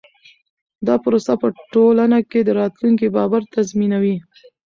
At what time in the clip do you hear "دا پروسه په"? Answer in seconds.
0.87-1.47